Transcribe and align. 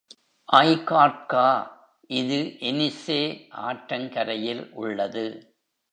ஐகார்க்கா 0.49 1.45
இது 2.11 2.39
எனிசே 2.61 3.19
ஆற்றங் 3.65 4.09
கரையில் 4.09 4.63
உள்ளது. 4.73 5.25